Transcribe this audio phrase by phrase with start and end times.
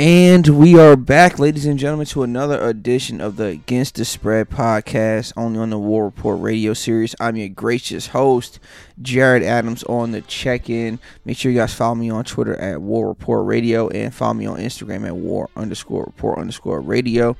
[0.00, 4.48] And we are back, ladies and gentlemen, to another edition of the Against the Spread
[4.48, 7.14] podcast, only on the War Report radio series.
[7.20, 8.60] I'm your gracious host,
[9.02, 11.00] Jared Adams, on the check in.
[11.26, 14.46] Make sure you guys follow me on Twitter at War Report Radio and follow me
[14.46, 17.36] on Instagram at War underscore Report underscore Radio.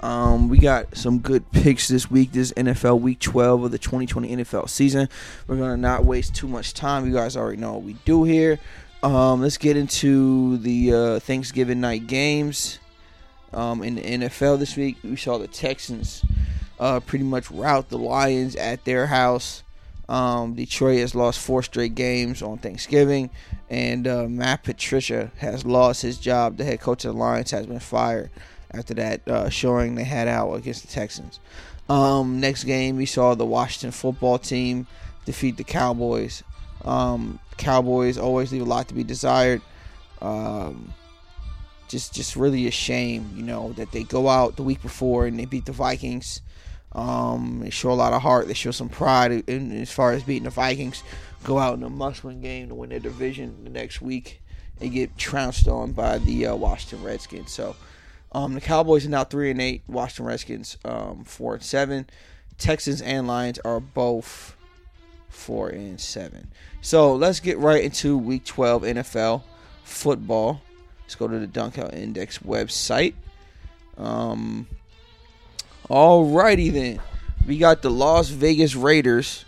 [0.00, 2.32] Um, we got some good picks this week.
[2.32, 5.08] This NFL Week 12 of the 2020 NFL season.
[5.46, 7.06] We're gonna not waste too much time.
[7.06, 8.58] You guys already know what we do here.
[9.02, 12.78] Um, let's get into the uh, Thanksgiving night games.
[13.52, 16.22] Um, in the NFL this week, we saw the Texans
[16.78, 19.62] uh, pretty much rout the Lions at their house.
[20.08, 23.30] Um, Detroit has lost four straight games on Thanksgiving,
[23.70, 26.58] and uh, Matt Patricia has lost his job.
[26.58, 28.30] The head coach of the Lions has been fired
[28.72, 31.40] after that uh, showing they had out against the Texans.
[31.88, 34.86] Um, next game, we saw the Washington football team
[35.24, 36.42] defeat the Cowboys
[36.84, 39.62] um, Cowboys always leave a lot to be desired.
[40.20, 40.92] Um,
[41.88, 45.38] just, just really a shame, you know, that they go out the week before and
[45.38, 46.40] they beat the Vikings.
[46.92, 48.48] Um, they show a lot of heart.
[48.48, 51.02] They show some pride in, as far as beating the Vikings.
[51.44, 54.42] Go out in a must-win game to win their division the next week
[54.80, 57.52] and get trounced on by the uh, Washington Redskins.
[57.52, 57.76] So,
[58.32, 59.82] um, the Cowboys are now three and eight.
[59.86, 62.08] Washington Redskins um, four and seven.
[62.58, 64.56] Texans and Lions are both
[65.30, 66.48] four and seven.
[66.82, 69.42] So let's get right into Week 12 NFL
[69.84, 70.60] football.
[71.02, 73.14] Let's go to the Dunkel Index website.
[73.96, 74.66] Um,
[75.88, 77.00] alrighty then,
[77.46, 79.44] we got the Las Vegas Raiders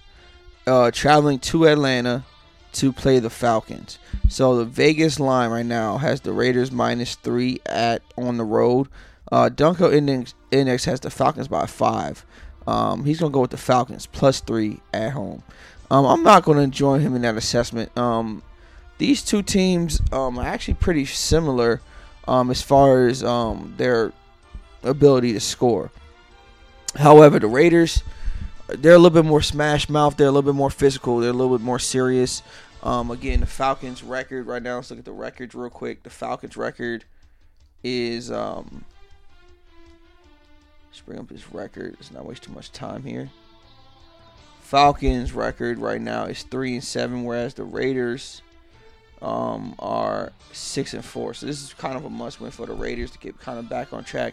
[0.66, 2.24] uh, traveling to Atlanta
[2.72, 3.98] to play the Falcons.
[4.28, 8.89] So the Vegas line right now has the Raiders minus three at on the road.
[9.30, 12.24] Uh, Dunkel Index, Index has the Falcons by five.
[12.67, 15.42] Um, he's gonna go with the Falcons plus three at home.
[15.92, 17.94] Um, I'm not going to join him in that assessment.
[17.98, 18.42] Um,
[18.96, 21.82] these two teams um, are actually pretty similar
[22.26, 24.14] um, as far as um, their
[24.82, 25.90] ability to score.
[26.96, 28.02] However, the Raiders,
[28.68, 30.17] they're a little bit more smash mouth.
[30.17, 31.18] They're a little bit more physical.
[31.18, 32.42] They're a little bit more serious.
[32.83, 34.77] Um, again, the Falcons' record right now.
[34.77, 36.05] Let's look at the records real quick.
[36.05, 37.05] The Falcons' record
[37.84, 38.30] is.
[38.30, 38.70] Let's
[41.05, 41.96] bring up his record.
[41.98, 43.28] Let's not waste too much time here.
[44.72, 48.40] Falcons record right now is three and seven, whereas the Raiders
[49.20, 51.34] um, are six and four.
[51.34, 53.92] So this is kind of a must-win for the Raiders to get kind of back
[53.92, 54.32] on track.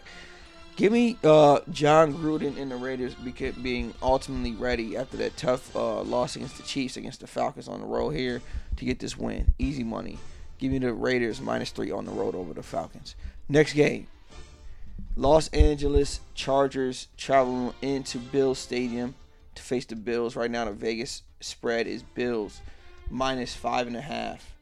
[0.76, 3.14] Give me uh, Jon Gruden and the Raiders
[3.62, 7.80] being ultimately ready after that tough uh, loss against the Chiefs against the Falcons on
[7.80, 8.40] the road here
[8.78, 9.52] to get this win.
[9.58, 10.16] Easy money.
[10.56, 13.14] Give me the Raiders minus three on the road over the Falcons.
[13.50, 14.06] Next game.
[15.16, 19.14] Los Angeles Chargers traveling into Bills Stadium
[19.54, 20.36] to face the Bills.
[20.36, 22.60] Right now, the Vegas spread is Bills
[23.10, 24.54] minus five and a half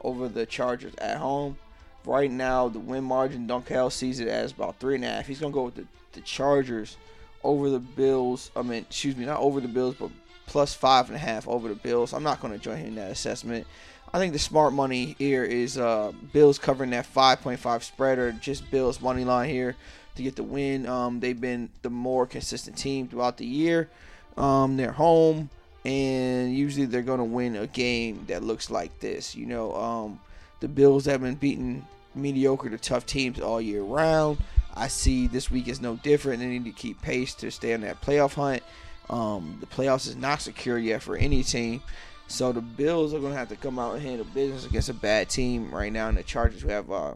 [0.00, 1.58] over the Chargers at home.
[2.04, 5.26] Right now, the win margin, Dunkel sees it as about three and a half.
[5.26, 6.96] He's gonna go with the, the Chargers
[7.44, 8.50] over the Bills.
[8.56, 10.10] I mean, excuse me, not over the Bills, but
[10.46, 12.12] plus five and a half over the Bills.
[12.12, 13.66] I'm not gonna join him in that assessment.
[14.12, 18.70] I think the smart money here is uh, Bills covering that 5.5 spread or just
[18.70, 19.76] Bills money line here
[20.18, 20.86] to get the win.
[20.86, 23.88] Um, they've been the more consistent team throughout the year.
[24.36, 25.50] Um, they're home,
[25.84, 29.34] and usually they're going to win a game that looks like this.
[29.34, 30.20] You know, um,
[30.60, 31.84] the Bills have been beating
[32.14, 34.38] mediocre to tough teams all year round.
[34.74, 36.40] I see this week is no different.
[36.40, 38.62] They need to keep pace to stay on that playoff hunt.
[39.10, 41.82] Um, the playoffs is not secure yet for any team.
[42.28, 44.94] So the Bills are going to have to come out and handle business against a
[44.94, 46.08] bad team right now.
[46.08, 47.14] And the Chargers we have uh,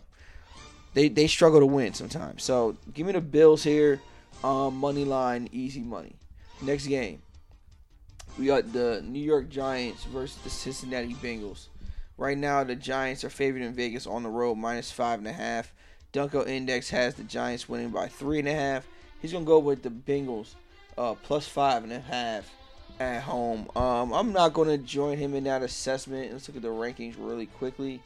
[0.95, 2.43] they they struggle to win sometimes.
[2.43, 4.01] So give me the Bills here,
[4.45, 6.17] um, money line, easy money.
[6.61, 7.23] Next game,
[8.39, 11.69] we got the New York Giants versus the Cincinnati Bengals.
[12.17, 15.33] Right now, the Giants are favored in Vegas on the road, minus five and a
[15.33, 15.73] half.
[16.13, 18.87] Dunkel Index has the Giants winning by three and a half.
[19.21, 20.55] He's gonna go with the Bengals,
[20.99, 22.51] uh, plus five and a half
[23.01, 23.69] at home.
[23.75, 26.33] Um, I'm not gonna join him in that assessment.
[26.33, 28.03] Let's look at the rankings really quickly.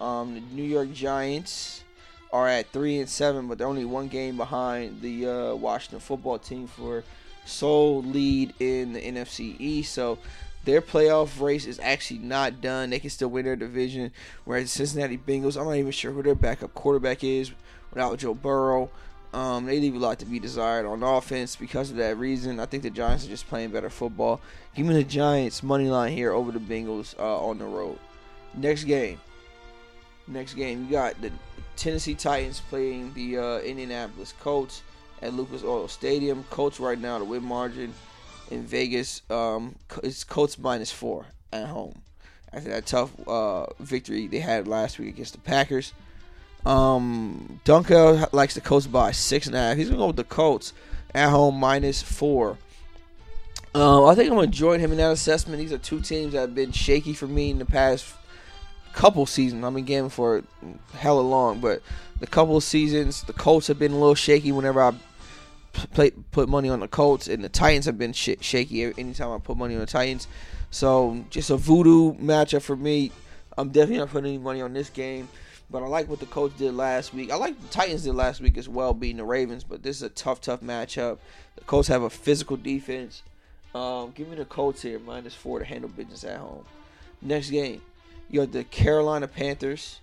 [0.00, 1.84] Um, the New York Giants
[2.32, 6.38] are at three and seven, but they're only one game behind the uh, Washington football
[6.38, 7.02] team for
[7.44, 9.92] sole lead in the NFC East.
[9.92, 10.18] So
[10.64, 12.90] their playoff race is actually not done.
[12.90, 14.12] They can still win their division.
[14.44, 17.50] Whereas the Cincinnati Bengals, I'm not even sure who their backup quarterback is
[17.90, 18.90] without Joe Burrow.
[19.32, 22.58] Um, they leave a lot to be desired on offense because of that reason.
[22.58, 24.40] I think the Giants are just playing better football.
[24.74, 27.98] Give me the Giants money line here over the Bengals uh, on the road.
[28.54, 29.20] Next game.
[30.26, 31.30] Next game, you got the
[31.80, 34.82] Tennessee Titans playing the uh, Indianapolis Colts
[35.22, 36.44] at Lucas Oil Stadium.
[36.50, 37.94] Colts right now the win margin
[38.50, 42.02] in Vegas um, it's Colts minus four at home
[42.52, 45.94] after that tough uh, victory they had last week against the Packers.
[46.66, 49.76] Um, Dunkel likes the Colts by six and a half.
[49.78, 50.74] He's gonna go with the Colts
[51.14, 52.58] at home minus four.
[53.74, 55.58] Um, I think I'm gonna join him in that assessment.
[55.58, 58.04] These are two teams that have been shaky for me in the past
[58.94, 59.64] couple seasons.
[59.64, 60.42] I've been gaming for
[60.94, 61.82] hella long, but
[62.20, 64.92] the couple seasons, the Colts have been a little shaky whenever I
[65.94, 69.38] play, put money on the Colts, and the Titans have been sh- shaky anytime I
[69.38, 70.26] put money on the Titans.
[70.70, 73.12] So just a voodoo matchup for me.
[73.56, 75.28] I'm definitely not putting any money on this game.
[75.72, 77.30] But I like what the Colts did last week.
[77.30, 79.62] I like the Titans did last week as well, beating the Ravens.
[79.62, 81.18] But this is a tough, tough matchup.
[81.54, 83.22] The Colts have a physical defense.
[83.72, 86.64] Um, give me the Colts here, minus four to handle business at home.
[87.22, 87.82] Next game,
[88.30, 90.00] you got the Carolina Panthers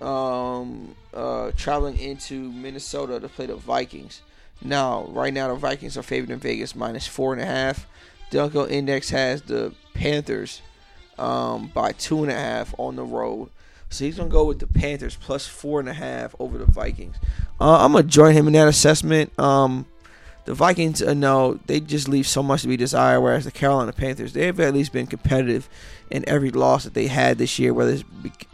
[0.00, 4.22] um, uh, traveling into Minnesota to play the Vikings.
[4.62, 7.86] Now, right now, the Vikings are favored in Vegas minus four and a half.
[8.30, 10.62] Dunkel Index has the Panthers
[11.18, 13.50] um, by two and a half on the road.
[13.90, 17.16] So he's gonna go with the Panthers plus four and a half over the Vikings.
[17.60, 19.36] Uh, I'm gonna join him in that assessment.
[19.38, 19.86] Um,
[20.48, 23.20] the Vikings, uh, no, they just leave so much to be desired.
[23.20, 25.68] Whereas the Carolina Panthers, they've at least been competitive
[26.10, 28.04] in every loss that they had this year, whether it's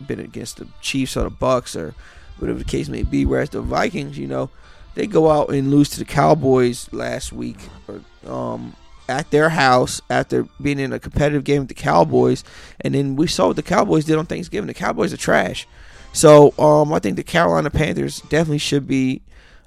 [0.04, 1.94] been against the Chiefs or the Bucs or
[2.40, 3.24] whatever the case may be.
[3.24, 4.50] Whereas the Vikings, you know,
[4.96, 8.74] they go out and lose to the Cowboys last week, or, um,
[9.08, 12.42] at their house after being in a competitive game with the Cowboys,
[12.80, 14.66] and then we saw what the Cowboys did on Thanksgiving.
[14.66, 15.68] The Cowboys are trash.
[16.12, 19.22] So um, I think the Carolina Panthers definitely should be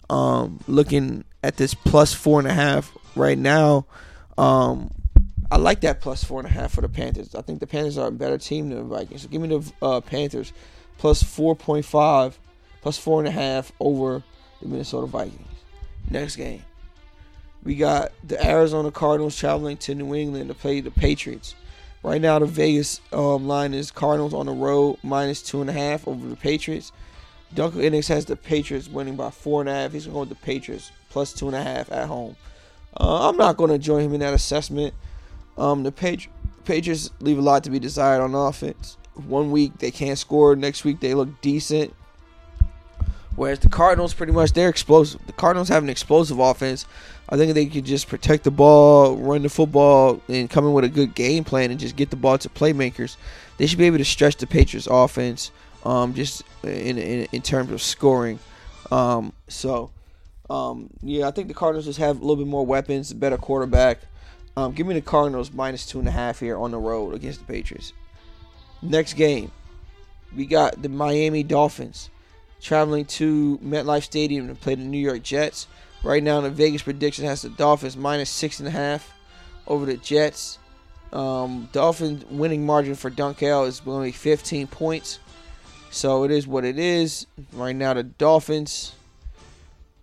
[0.09, 3.85] um, looking at this plus four and a half right now.
[4.37, 4.91] Um,
[5.49, 7.33] I like that plus four and a half for the Panthers.
[7.33, 9.21] I think the Panthers are a better team than the Vikings.
[9.21, 10.51] So give me the uh, Panthers
[10.97, 12.37] plus four point five,
[12.81, 14.21] plus four and a half over
[14.61, 15.47] the Minnesota Vikings.
[16.09, 16.63] Next game,
[17.63, 21.55] we got the Arizona Cardinals traveling to New England to play the Patriots.
[22.03, 25.73] Right now, the Vegas um, line is Cardinals on the road minus two and a
[25.73, 26.91] half over the Patriots.
[27.55, 29.93] Dunkel Index has the Patriots winning by four and a half.
[29.93, 32.35] He's going to go with the Patriots plus two and a half at home.
[32.99, 34.93] Uh, I'm not going to join him in that assessment.
[35.57, 36.31] Um, the Patri-
[36.65, 38.97] Patriots leave a lot to be desired on offense.
[39.15, 41.93] One week they can't score, next week they look decent.
[43.35, 45.23] Whereas the Cardinals, pretty much, they're explosive.
[45.27, 46.87] The Cardinals have an explosive offense.
[47.29, 50.85] I think they could just protect the ball, run the football, and come in with
[50.85, 53.15] a good game plan and just get the ball to playmakers.
[53.57, 55.51] They should be able to stretch the Patriots' offense,
[55.85, 58.39] um, just in, in, in terms of scoring.
[58.91, 59.91] Um, so,
[60.49, 63.99] um, yeah, I think the Cardinals just have a little bit more weapons, better quarterback.
[64.55, 67.39] Um, give me the Cardinals minus two and a half here on the road against
[67.39, 67.93] the Patriots.
[68.81, 69.51] Next game,
[70.35, 72.09] we got the Miami Dolphins
[72.61, 75.67] traveling to MetLife Stadium to play the New York Jets.
[76.03, 79.13] Right now, the Vegas prediction has the Dolphins minus six and a half
[79.67, 80.59] over the Jets.
[81.11, 85.19] Um, Dolphins winning margin for Dunkel is only 15 points,
[85.89, 87.27] so it is what it is.
[87.53, 88.93] Right now, the Dolphins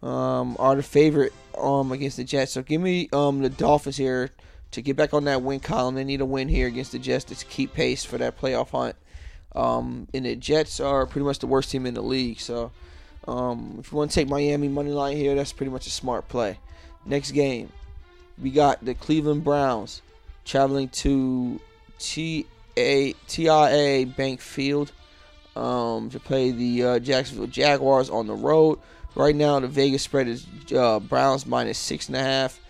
[0.04, 2.52] um, are the favorite um, against the Jets.
[2.52, 4.30] So give me um, the Dolphins here
[4.70, 5.94] to get back on that win column.
[5.94, 8.96] They need a win here against the Jets to keep pace for that playoff hunt.
[9.54, 12.40] Um, and the Jets are pretty much the worst team in the league.
[12.40, 12.72] So
[13.26, 16.28] um, if you want to take Miami money line here, that's pretty much a smart
[16.28, 16.58] play.
[17.06, 17.70] Next game,
[18.42, 20.02] we got the Cleveland Browns
[20.44, 21.60] traveling to
[21.98, 22.46] T
[22.76, 24.90] A T I A Bank Field
[25.54, 28.80] um, to play the uh, Jacksonville Jaguars on the road.
[29.14, 32.60] Right now, the Vegas spread is uh, Browns minus six and a half.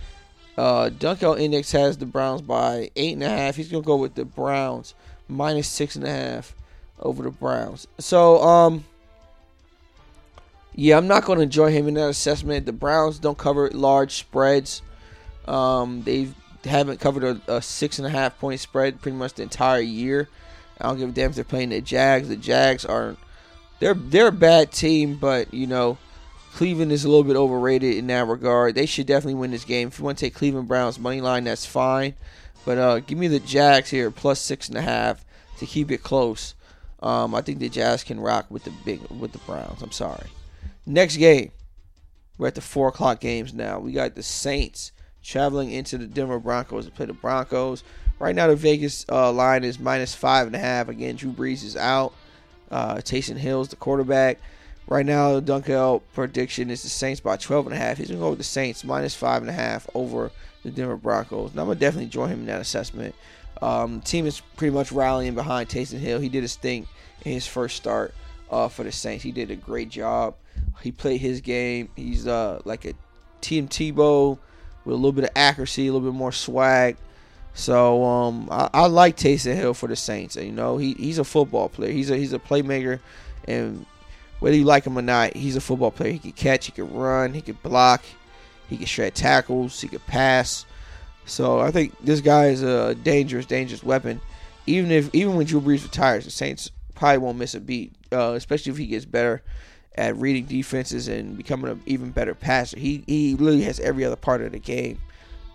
[0.57, 3.57] Uh, Dunkel Index has the Browns by eight and a half.
[3.57, 4.95] He's gonna go with the Browns
[5.28, 6.54] minus six and a half
[7.00, 7.87] over the Browns.
[7.99, 8.85] So, um,
[10.75, 12.66] yeah, I'm not to join him in that assessment.
[12.66, 14.83] The Browns don't cover large spreads.
[15.47, 16.28] Um, they
[16.64, 20.28] haven't covered a, a, six and a half point spread pretty much the entire year.
[20.80, 22.28] I don't give a damn if they're playing the Jags.
[22.28, 23.16] The Jags are
[23.78, 25.99] they're they're a bad team, but you know
[26.54, 28.76] Cleveland is a little bit overrated in that regard.
[28.76, 29.88] They should definitely win this game.
[29.88, 32.14] If you want to take Cleveland Browns money line, that's fine.
[32.64, 35.25] But uh, give me the Jags here plus six and a half
[35.58, 36.54] to keep it close.
[37.02, 39.82] Um, I think the Jags can rock with the big with the Browns.
[39.82, 40.28] I'm sorry.
[40.87, 41.50] Next game,
[42.38, 43.80] we're at the four o'clock games now.
[43.80, 44.92] We got the Saints
[45.25, 47.82] traveling into the Denver Broncos to play the Broncos.
[48.20, 50.88] Right now, the Vegas uh, line is minus five and a half.
[50.88, 52.14] Again, Drew Brees is out.
[52.70, 54.38] Uh, Taysom Hill's the quarterback.
[54.87, 57.97] Right now, Dunkel prediction is the Saints by 12 and a half.
[57.97, 60.31] He's gonna go with the Saints minus five and a half over
[60.62, 61.55] the Denver Broncos.
[61.55, 63.14] Now, I'm gonna definitely join him in that assessment.
[63.62, 66.21] Um, team is pretty much rallying behind Taysom Hill.
[66.21, 66.87] He did his thing
[67.25, 68.14] in his first start
[68.50, 69.25] uh, for the Saints.
[69.25, 70.35] He did a great job.
[70.83, 71.88] He played his game.
[71.97, 72.93] He's uh, like a
[73.41, 74.38] Tim Tebow
[74.85, 76.97] with a little bit of accuracy, a little bit more swag.
[77.55, 80.37] So um, I, I, like Taysom Hill for the Saints.
[80.37, 81.93] You know, he, he's a football player.
[81.93, 82.99] He's a he's a playmaker,
[83.47, 83.87] and
[84.41, 86.12] whether you like him or not, he's a football player.
[86.12, 88.03] He can catch, he can run, he can block,
[88.69, 90.67] he can shred tackles, he can pass.
[91.26, 94.21] So I think this guy is a dangerous, dangerous weapon.
[94.67, 98.33] Even if even when Drew Brees retires, the Saints probably won't miss a beat, uh,
[98.33, 99.43] especially if he gets better
[99.97, 102.79] at reading defenses and becoming an even better passer.
[102.79, 104.99] He he really has every other part of the game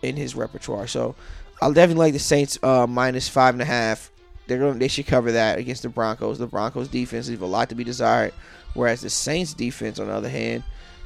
[0.01, 0.87] in his repertoire.
[0.87, 1.15] So
[1.61, 4.11] I'll definitely like the Saints uh, minus five and a half.
[4.47, 6.39] They're going they should cover that against the Broncos.
[6.39, 8.33] The Broncos defense leave a lot to be desired,
[8.73, 10.63] whereas the Saints defense, on the other hand,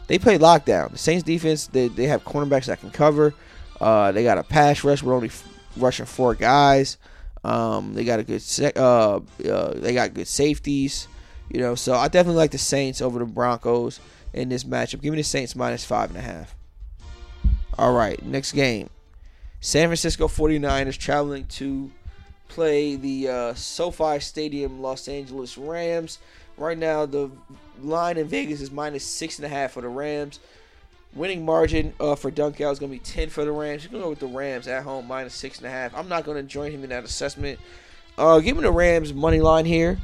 [0.08, 0.92] they play lockdown.
[0.92, 3.34] The Saints defense they, they have cornerbacks that can cover.
[3.80, 6.98] Uh, they got a pass rush with only f- rushing four guys.
[7.44, 11.08] Um, they got a good sec- uh, uh, they got good safeties.
[11.50, 14.00] You know, so I definitely like the Saints over the Broncos
[14.34, 15.02] in this matchup.
[15.02, 16.56] Give me the Saints minus five and a half.
[17.78, 18.90] All right, next game.
[19.60, 21.92] San Francisco 49ers traveling to
[22.50, 26.20] play the uh, SoFi Stadium Los Angeles Rams.
[26.58, 27.32] Right now, the
[27.82, 30.40] line in Vegas is minus six and a half for the Rams.
[31.16, 33.84] Winning margin uh, for Dunkel is going to be 10 for the Rams.
[33.84, 35.96] You're going to go with the Rams at home, minus six and a half.
[35.96, 37.60] I'm not going to join him in that assessment.
[38.18, 40.00] Uh, give me the Rams money line here.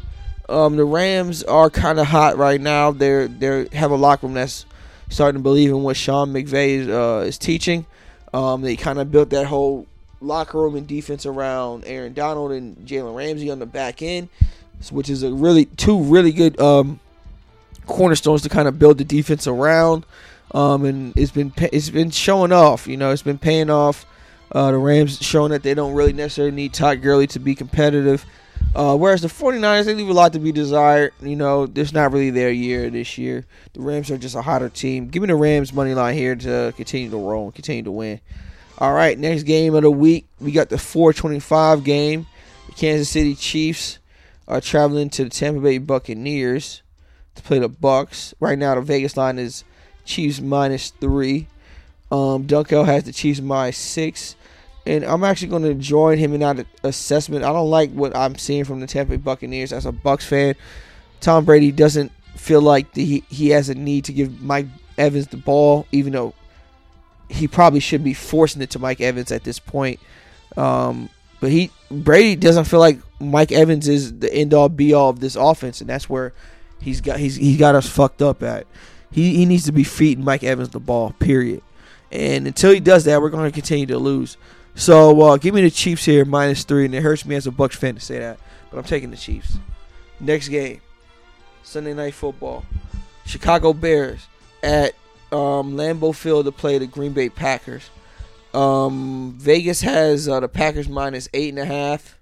[0.48, 2.92] Um, the Rams are kind of hot right now.
[2.92, 4.66] They're they have a locker room that's
[5.10, 7.86] starting to believe in what Sean McVay is, uh, is teaching.
[8.34, 9.88] Um, they kind of built that whole
[10.22, 14.30] locker room and defense around Aaron Donald and Jalen Ramsey on the back end,
[14.92, 17.00] which is a really two really good um,
[17.86, 20.06] cornerstones to kind of build the defense around.
[20.52, 22.88] Um, and it's been it's been showing off.
[22.88, 24.06] You know, it's been paying off.
[24.52, 28.26] Uh, the Rams showing that they don't really necessarily need Todd Gurley to be competitive.
[28.76, 31.14] Uh, whereas the 49ers, they leave a lot to be desired.
[31.22, 33.46] You know, it's not really their year this year.
[33.74, 35.08] The Rams are just a hotter team.
[35.10, 38.20] Give me the Rams money line here to continue to roll and continue to win.
[38.80, 42.28] All right, next game of the week, we got the 425 game.
[42.68, 43.99] The Kansas City Chiefs
[44.50, 46.82] are traveling to the Tampa Bay Buccaneers
[47.36, 48.34] to play the Bucs.
[48.40, 49.64] Right now, the Vegas line is
[50.06, 51.48] Chiefs minus three.
[52.12, 54.36] Um, Dunkel has the Chiefs minus six
[54.90, 57.46] and I'm actually going to join him in that assessment.
[57.46, 60.56] I don't like what I'm seeing from the Tampa Bay Buccaneers as a Bucs fan.
[61.22, 64.66] Tom Brady doesn't feel like the, he he has a need to give Mike
[64.98, 66.34] Evans the ball, even though
[67.30, 70.00] he probably should be forcing it to Mike Evans at this point.
[70.58, 75.10] Um, but he Brady doesn't feel like Mike Evans is the end all be all
[75.10, 76.34] of this offense, and that's where
[76.80, 78.68] he's got he's he got us fucked up at.
[79.12, 81.14] He he needs to be feeding Mike Evans the ball.
[81.20, 81.62] Period.
[82.12, 84.38] And until he does that, we're going to continue to lose.
[84.76, 87.52] So uh, give me the Chiefs here minus three, and it hurts me as a
[87.52, 88.40] Bucs fan to say that,
[88.72, 89.58] but I'm taking the Chiefs.
[90.20, 90.82] Next game,
[91.64, 92.66] Sunday Night Football,
[93.26, 94.28] Chicago Bears
[94.64, 94.94] at
[95.32, 97.90] um, Lambeau Field to play the Green Bay Packers.
[98.54, 102.20] Um, Vegas has uh, the Packers minus eight and a half.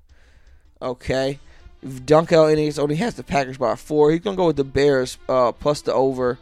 [0.81, 1.39] Okay,
[1.83, 4.11] Dunkel Index only has the Packers by four.
[4.11, 6.37] He's gonna go with the Bears uh, plus the over.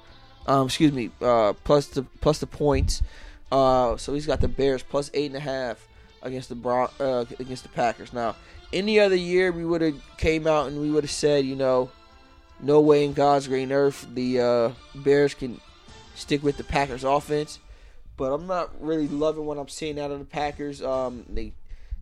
[0.48, 3.02] Um, excuse me, uh, plus the plus the points.
[3.52, 5.88] Uh, so he's got the Bears plus eight and a half
[6.22, 8.12] against the Bron- uh, against the Packers.
[8.12, 8.36] Now,
[8.74, 11.92] any other year we would have came out and we would have said, you know,
[12.60, 15.62] no way in God's green earth the uh, Bears can
[16.16, 17.60] stick with the Packers offense.
[18.18, 20.82] But I'm not really loving what I'm seeing out of the Packers.
[20.82, 21.54] Um, they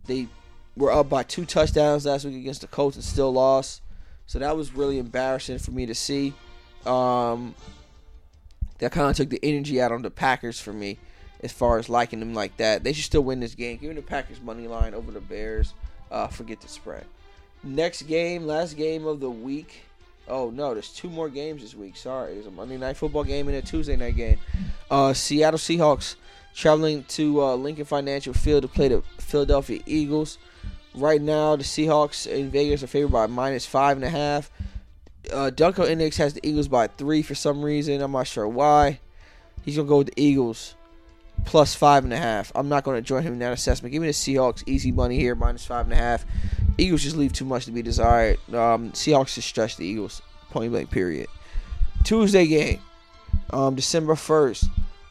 [0.05, 0.27] they
[0.75, 3.81] were up by two touchdowns last week against the Colts and still lost.
[4.25, 6.33] So that was really embarrassing for me to see.
[6.85, 7.55] Um,
[8.79, 10.97] that kind of took the energy out on the Packers for me
[11.41, 12.83] as far as liking them like that.
[12.83, 13.77] They should still win this game.
[13.77, 15.73] Give me the Packers money line over the Bears.
[16.11, 17.05] Uh, forget the spread.
[17.63, 19.83] Next game, last game of the week.
[20.27, 21.97] Oh no, there's two more games this week.
[21.97, 24.37] Sorry, there's a Monday night football game and a Tuesday night game.
[24.89, 26.15] Uh, Seattle Seahawks
[26.55, 30.37] traveling to uh, Lincoln Financial Field to play the Philadelphia Eagles.
[30.95, 34.51] Right now, the Seahawks in Vegas are favored by minus five and a half.
[35.31, 38.01] Uh, Dunkel Index has the Eagles by three for some reason.
[38.01, 38.99] I'm not sure why.
[39.63, 40.75] He's gonna go with the Eagles
[41.45, 42.51] plus five and a half.
[42.55, 43.91] I'm not to join him in that assessment.
[43.91, 46.25] Give me the Seahawks easy money here, minus five and a half.
[46.77, 48.37] Eagles just leave too much to be desired.
[48.53, 50.21] Um, Seahawks just stretch the Eagles.
[50.49, 50.91] Point blank.
[50.91, 51.27] Period.
[52.03, 52.81] Tuesday game,
[53.51, 54.65] um, December first.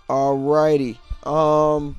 [0.09, 0.99] Alrighty.
[1.27, 1.97] Um,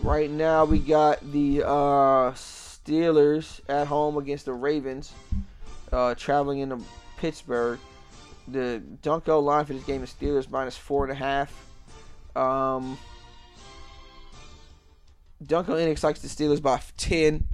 [0.00, 5.12] right now we got the uh, Steelers at home against the Ravens.
[5.92, 6.80] Uh, traveling into
[7.18, 7.78] Pittsburgh.
[8.48, 11.54] The Dunkel line for this game is Steelers minus four and a half.
[12.34, 12.98] Um,
[15.44, 17.46] Dunkel Index likes the Steelers by 10,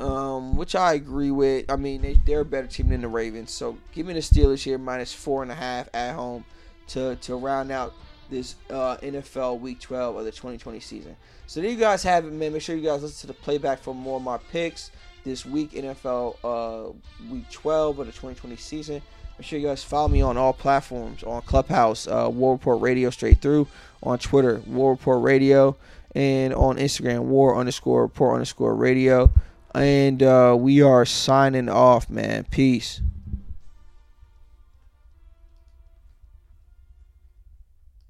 [0.00, 1.70] um, which I agree with.
[1.70, 3.50] I mean, they, they're a better team than the Ravens.
[3.50, 6.44] So give me the Steelers here, minus 4.5 at home
[6.88, 7.94] to, to round out
[8.30, 11.16] this uh, NFL Week 12 of the 2020 season.
[11.46, 12.52] So there you guys have it, man.
[12.52, 14.90] Make sure you guys listen to the playback for more of my picks
[15.24, 16.92] this week, NFL uh,
[17.30, 19.02] Week 12 of the 2020 season.
[19.38, 23.10] Make sure you guys follow me on all platforms on Clubhouse, uh, War Report Radio
[23.10, 23.68] straight through,
[24.02, 25.76] on Twitter, War Report Radio,
[26.14, 29.30] and on Instagram, War underscore Report underscore Radio.
[29.76, 32.44] And uh, we are signing off, man.
[32.50, 33.02] Peace.